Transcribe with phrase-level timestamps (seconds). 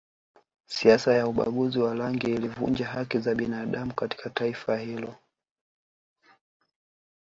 [0.67, 5.15] Siasa ya ubaguzi wa rangi ilivunja haki za binadamu katika taifa hilo